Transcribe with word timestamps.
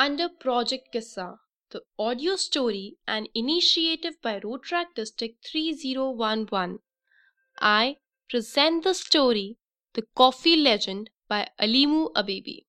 Under 0.00 0.30
Project 0.30 0.94
Qissa, 0.94 1.40
the 1.68 1.82
audio 1.98 2.34
story 2.34 2.96
and 3.06 3.28
initiative 3.34 4.14
by 4.22 4.40
Rotaract 4.40 4.94
District 4.94 5.46
3011, 5.46 6.78
I 7.60 7.96
present 8.30 8.82
the 8.82 8.94
story 8.94 9.58
The 9.92 10.06
Coffee 10.16 10.56
Legend 10.56 11.10
by 11.28 11.48
Alemu 11.60 12.14
Abebe. 12.14 12.64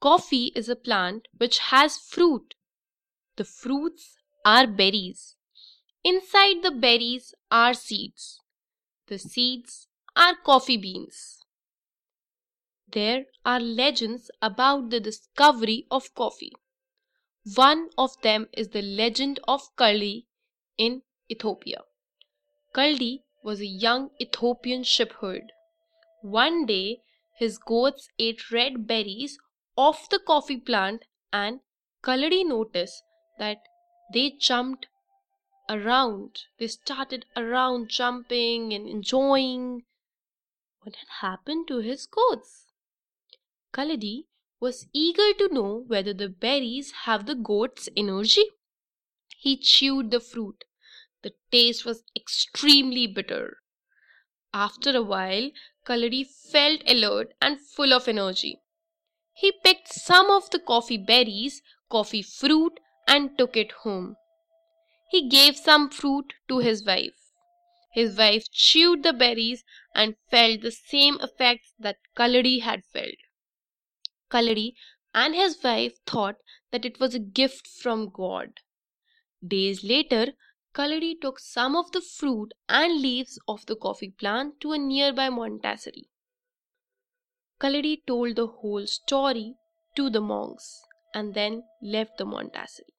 Coffee 0.00 0.50
is 0.56 0.68
a 0.68 0.74
plant 0.74 1.28
which 1.38 1.60
has 1.70 1.96
fruit. 1.96 2.56
The 3.36 3.44
fruits 3.44 4.16
are 4.44 4.66
berries. 4.66 5.36
Inside 6.02 6.64
the 6.64 6.72
berries 6.72 7.36
are 7.52 7.72
seeds. 7.72 8.40
The 9.06 9.20
seeds 9.20 9.86
are 10.16 10.34
coffee 10.34 10.76
beans. 10.76 11.41
There 12.92 13.24
are 13.46 13.58
legends 13.58 14.30
about 14.42 14.90
the 14.90 15.00
discovery 15.00 15.86
of 15.90 16.14
coffee. 16.14 16.52
One 17.54 17.88
of 17.96 18.20
them 18.20 18.48
is 18.52 18.68
the 18.68 18.82
legend 18.82 19.40
of 19.48 19.74
Kaldi 19.76 20.26
in 20.76 21.02
Ethiopia. 21.30 21.84
Kaldi 22.74 23.22
was 23.42 23.60
a 23.60 23.66
young 23.66 24.10
Ethiopian 24.20 24.84
shepherd. 24.84 25.52
One 26.20 26.66
day, 26.66 27.00
his 27.38 27.56
goats 27.56 28.10
ate 28.18 28.50
red 28.50 28.86
berries 28.86 29.38
off 29.74 30.10
the 30.10 30.18
coffee 30.18 30.60
plant, 30.60 31.06
and 31.32 31.60
Kaldi 32.02 32.44
noticed 32.44 33.02
that 33.38 33.62
they 34.12 34.32
jumped 34.32 34.86
around. 35.66 36.42
They 36.58 36.66
started 36.66 37.24
around 37.36 37.88
jumping 37.88 38.74
and 38.74 38.86
enjoying. 38.86 39.84
What 40.82 40.96
had 40.96 41.08
happened 41.22 41.68
to 41.68 41.78
his 41.78 42.06
goats? 42.06 42.66
Kaldi 43.72 44.26
was 44.60 44.86
eager 44.92 45.32
to 45.34 45.48
know 45.48 45.84
whether 45.86 46.12
the 46.12 46.28
berries 46.28 46.92
have 47.04 47.26
the 47.26 47.34
goat's 47.34 47.88
energy. 47.96 48.44
He 49.38 49.56
chewed 49.56 50.10
the 50.10 50.20
fruit. 50.20 50.64
The 51.22 51.32
taste 51.50 51.84
was 51.84 52.04
extremely 52.14 53.06
bitter. 53.06 53.62
After 54.52 54.94
a 54.94 55.02
while, 55.02 55.50
Kaldi 55.86 56.24
felt 56.24 56.82
alert 56.86 57.32
and 57.40 57.60
full 57.60 57.94
of 57.94 58.08
energy. 58.08 58.60
He 59.32 59.52
picked 59.64 59.88
some 59.88 60.30
of 60.30 60.50
the 60.50 60.58
coffee 60.58 60.98
berries, 60.98 61.62
coffee 61.88 62.22
fruit, 62.22 62.78
and 63.06 63.38
took 63.38 63.56
it 63.56 63.72
home. 63.72 64.16
He 65.10 65.28
gave 65.28 65.56
some 65.56 65.88
fruit 65.88 66.34
to 66.48 66.58
his 66.58 66.84
wife. 66.84 67.32
His 67.92 68.16
wife 68.18 68.50
chewed 68.52 69.02
the 69.02 69.12
berries 69.12 69.64
and 69.94 70.16
felt 70.30 70.60
the 70.60 70.70
same 70.72 71.18
effects 71.20 71.72
that 71.78 71.96
Kaldi 72.14 72.60
had 72.60 72.84
felt. 72.84 73.16
Kaldi 74.32 74.74
and 75.14 75.34
his 75.34 75.62
wife 75.62 75.98
thought 76.06 76.36
that 76.70 76.86
it 76.86 76.98
was 76.98 77.14
a 77.14 77.18
gift 77.18 77.66
from 77.66 78.08
God. 78.08 78.60
Days 79.46 79.84
later, 79.84 80.32
Kaldi 80.74 81.20
took 81.20 81.38
some 81.38 81.76
of 81.76 81.92
the 81.92 82.00
fruit 82.00 82.54
and 82.68 83.02
leaves 83.02 83.38
of 83.46 83.66
the 83.66 83.76
coffee 83.76 84.10
plant 84.10 84.60
to 84.60 84.72
a 84.72 84.78
nearby 84.78 85.28
monastery. 85.28 86.08
Kaldi 87.60 88.02
told 88.06 88.36
the 88.36 88.46
whole 88.46 88.86
story 88.86 89.54
to 89.96 90.08
the 90.08 90.20
monks 90.20 90.82
and 91.14 91.34
then 91.34 91.64
left 91.82 92.16
the 92.16 92.24
monastery. 92.24 92.94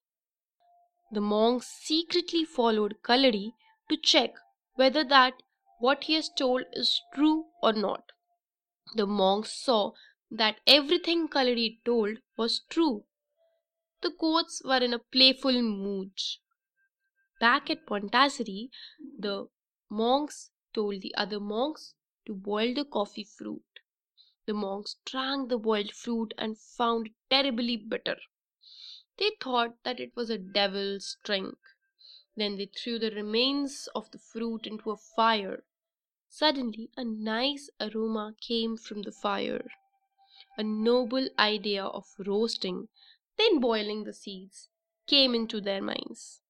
The 1.11 1.22
monks 1.22 1.67
secretly 1.67 2.45
followed 2.45 2.98
Kaldi 3.04 3.54
to 3.89 3.98
check 3.98 4.36
whether 4.76 5.04
that 5.04 5.34
what 5.80 6.04
he 6.04 6.14
has 6.14 6.30
told 6.30 6.64
is 6.73 7.02
true 7.14 7.45
or 7.61 7.73
not. 7.73 8.11
The 8.95 9.08
monks 9.08 9.52
saw 9.52 9.94
that 10.36 10.59
everything 10.66 11.28
Kaldi 11.28 11.80
told 11.86 12.17
was 12.38 12.62
true. 12.67 13.06
The 14.02 14.09
goats 14.09 14.64
were 14.66 14.80
in 14.80 14.92
a 14.92 14.98
playful 14.98 15.62
mood. 15.62 16.12
Back 17.39 17.70
at 17.70 17.88
monastery, 17.88 18.72
the 19.20 19.48
monks 19.92 20.49
told 20.73 21.02
the 21.02 21.14
other 21.14 21.39
monks 21.39 21.93
to 22.26 22.33
boil 22.33 22.73
the 22.73 22.83
coffee 22.83 23.26
fruit. 23.26 23.61
The 24.48 24.55
monks 24.55 24.95
drank 25.05 25.49
the 25.49 25.60
boiled 25.60 25.92
fruit 25.92 26.33
and 26.36 26.58
found 26.58 27.08
it 27.08 27.14
terribly 27.30 27.77
bitter. 27.77 28.17
They 29.17 29.33
thought 29.39 29.83
that 29.83 29.99
it 29.99 30.16
was 30.16 30.32
a 30.32 30.39
devil's 30.39 31.16
drink. 31.23 31.60
Then 32.36 32.58
they 32.58 32.72
threw 32.76 32.98
the 32.98 33.11
remains 33.11 33.88
of 33.93 34.10
the 34.10 34.17
fruit 34.17 34.66
into 34.66 34.89
a 34.89 34.98
fire. 34.98 35.64
Suddenly, 36.27 36.89
a 36.98 37.04
nice 37.04 37.70
aroma 37.80 38.33
came 38.42 38.77
from 38.77 39.04
the 39.04 39.11
fire 39.11 39.70
a 40.58 40.64
noble 40.64 41.30
idea 41.39 41.83
of 41.86 42.05
roasting, 42.19 42.89
then 43.37 43.59
boiling 43.59 44.03
the 44.03 44.14
seeds, 44.14 44.69
came 45.08 45.36
into 45.36 45.61
their 45.61 45.81
minds. 45.81 46.41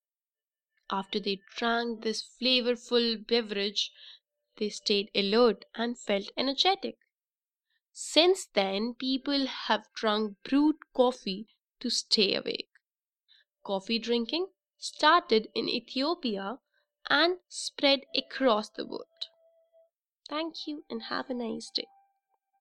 After 0.90 1.20
they 1.20 1.42
drank 1.56 2.04
this 2.04 2.24
flavorful 2.24 3.28
beverage, 3.28 3.92
they 4.58 4.70
stayed 4.70 5.12
alert 5.16 5.66
and 5.76 6.00
felt 6.00 6.32
energetic. 6.38 6.98
Since 7.94 8.48
then, 8.48 8.96
people 8.96 9.48
have 9.48 9.88
drunk 9.96 10.38
brewed 10.44 10.78
coffee 10.94 11.48
to 11.80 11.90
stay 11.90 12.36
awake. 12.36 12.70
Coffee 13.64 14.00
drinking 14.00 14.48
started 14.78 15.50
in 15.56 15.68
Ethiopia 15.70 16.60
and 17.10 17.40
spread 17.50 18.06
across 18.16 18.70
the 18.70 18.86
world. 18.86 19.08
Thank 20.28 20.68
you 20.68 20.84
and 20.90 21.04
have 21.04 21.30
a 21.30 21.34
nice 21.34 21.70
day. 21.70 21.88